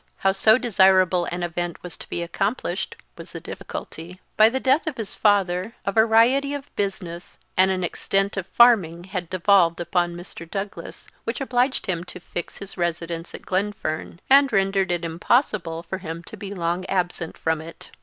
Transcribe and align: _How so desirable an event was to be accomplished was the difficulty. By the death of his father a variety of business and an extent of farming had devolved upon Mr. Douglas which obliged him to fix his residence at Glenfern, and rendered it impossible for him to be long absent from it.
_How 0.17 0.31
so 0.31 0.57
desirable 0.57 1.25
an 1.25 1.43
event 1.43 1.83
was 1.83 1.95
to 1.97 2.09
be 2.09 2.23
accomplished 2.23 2.95
was 3.19 3.33
the 3.33 3.39
difficulty. 3.39 4.19
By 4.35 4.49
the 4.49 4.59
death 4.59 4.87
of 4.87 4.97
his 4.97 5.15
father 5.15 5.75
a 5.85 5.91
variety 5.91 6.55
of 6.55 6.75
business 6.75 7.37
and 7.55 7.69
an 7.69 7.83
extent 7.83 8.35
of 8.35 8.47
farming 8.47 9.03
had 9.03 9.29
devolved 9.29 9.79
upon 9.79 10.15
Mr. 10.17 10.49
Douglas 10.49 11.05
which 11.23 11.39
obliged 11.39 11.85
him 11.85 12.03
to 12.05 12.19
fix 12.19 12.57
his 12.57 12.79
residence 12.79 13.35
at 13.35 13.45
Glenfern, 13.45 14.19
and 14.27 14.51
rendered 14.51 14.91
it 14.91 15.05
impossible 15.05 15.83
for 15.83 15.99
him 15.99 16.23
to 16.23 16.35
be 16.35 16.51
long 16.55 16.83
absent 16.87 17.37
from 17.37 17.61
it. 17.61 17.91